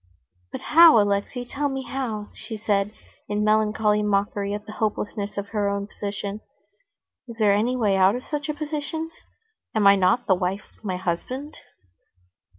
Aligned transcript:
"But 0.51 0.61
how, 0.61 0.99
Alexey, 0.99 1.45
tell 1.45 1.69
me 1.69 1.83
how?" 1.83 2.29
she 2.33 2.57
said 2.57 2.91
in 3.29 3.43
melancholy 3.43 4.01
mockery 4.01 4.51
at 4.51 4.65
the 4.65 4.71
hopelessness 4.71 5.37
of 5.37 5.49
her 5.49 5.69
own 5.69 5.85
position. 5.85 6.41
"Is 7.27 7.35
there 7.37 7.53
any 7.53 7.75
way 7.75 7.95
out 7.97 8.15
of 8.15 8.25
such 8.25 8.49
a 8.49 8.55
position? 8.55 9.11
Am 9.75 9.85
I 9.85 9.95
not 9.95 10.25
the 10.25 10.33
wife 10.33 10.63
of 10.75 10.83
my 10.83 10.97
husband?" 10.97 11.55